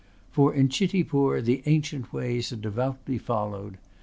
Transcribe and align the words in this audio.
For 0.31 0.51
in 0.51 0.69
Chitipur 0.69 1.43
the 1.43 1.61
ancient 1.67 2.11
ways 2.11 2.51
are 2.51 2.55
devoutly 2.55 3.19
followed. 3.19 3.77